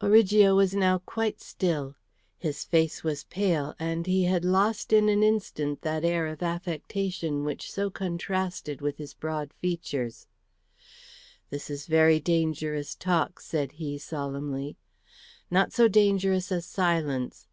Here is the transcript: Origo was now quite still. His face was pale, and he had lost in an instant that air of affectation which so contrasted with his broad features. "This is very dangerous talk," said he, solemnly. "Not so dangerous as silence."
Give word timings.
Origo 0.00 0.54
was 0.54 0.74
now 0.74 0.96
quite 1.00 1.42
still. 1.42 1.94
His 2.38 2.64
face 2.64 3.04
was 3.04 3.24
pale, 3.24 3.74
and 3.78 4.06
he 4.06 4.24
had 4.24 4.42
lost 4.42 4.94
in 4.94 5.10
an 5.10 5.22
instant 5.22 5.82
that 5.82 6.06
air 6.06 6.26
of 6.26 6.42
affectation 6.42 7.44
which 7.44 7.70
so 7.70 7.90
contrasted 7.90 8.80
with 8.80 8.96
his 8.96 9.12
broad 9.12 9.52
features. 9.52 10.26
"This 11.50 11.68
is 11.68 11.86
very 11.86 12.18
dangerous 12.18 12.94
talk," 12.94 13.40
said 13.40 13.72
he, 13.72 13.98
solemnly. 13.98 14.78
"Not 15.50 15.74
so 15.74 15.86
dangerous 15.86 16.50
as 16.50 16.64
silence." 16.64 17.46